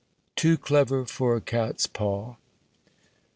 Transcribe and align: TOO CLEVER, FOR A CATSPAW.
TOO 0.35 0.57
CLEVER, 0.57 1.05
FOR 1.05 1.35
A 1.35 1.41
CATSPAW. 1.41 2.35